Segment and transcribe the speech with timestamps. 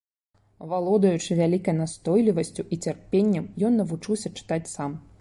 [0.71, 5.03] Валодаючы вялікай настойлівасцю і цярпеннем, ён навучыўся чытаць сам.